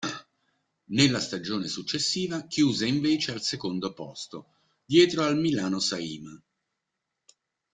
[0.95, 6.43] Nella stagione successiva chiuse invece al secondo posto, dietro al Milano Saima.